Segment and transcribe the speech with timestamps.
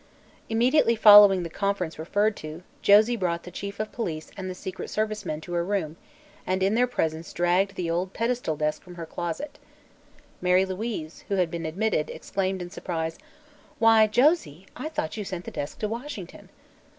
[0.49, 4.89] Immediately following the conference referred to, Josie brought the Chief of Police and the secret
[4.89, 5.95] service men to her room
[6.47, 9.59] and in their presence dragged the old pedestal desk from her closet.
[10.41, 13.19] Mary Louise, who had been admitted, exclaimed in surprise:
[13.77, 14.65] "Why, Josie!
[14.75, 16.49] I thought you sent the desk to Washington."